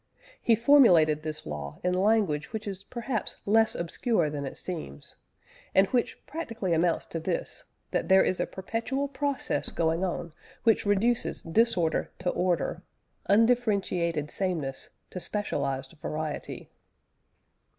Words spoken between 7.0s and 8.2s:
to this, that